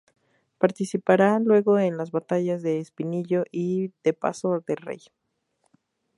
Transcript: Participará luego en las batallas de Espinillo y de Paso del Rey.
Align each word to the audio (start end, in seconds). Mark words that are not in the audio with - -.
Participará 0.57 1.37
luego 1.37 1.77
en 1.77 1.95
las 1.95 2.09
batallas 2.09 2.63
de 2.63 2.79
Espinillo 2.79 3.43
y 3.51 3.93
de 4.03 4.13
Paso 4.13 4.63
del 4.65 4.77
Rey. 4.77 5.01